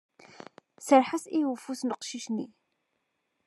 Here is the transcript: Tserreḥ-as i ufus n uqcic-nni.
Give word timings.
Tserreḥ-as 0.77 1.25
i 1.37 1.39
ufus 1.51 1.81
n 1.83 1.93
uqcic-nni. 1.95 2.47